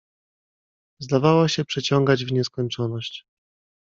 "Zdawała 0.99 1.47
się 1.49 1.65
przeciągać 1.65 2.25
w 2.25 2.31
nieskończoność." 2.31 3.25